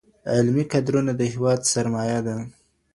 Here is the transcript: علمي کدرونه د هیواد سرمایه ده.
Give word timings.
علمي 0.31 0.63
کدرونه 0.73 1.11
د 1.15 1.21
هیواد 1.31 1.59
سرمایه 1.73 2.19
ده. 2.27 2.35